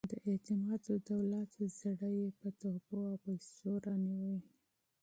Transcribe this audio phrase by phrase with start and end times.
[0.13, 1.39] د اعتمادالدولة
[1.79, 4.37] زړه یې په تحفو او پیسو رانیوی.